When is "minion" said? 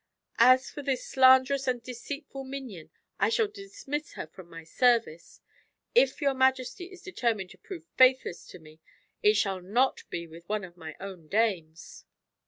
2.45-2.89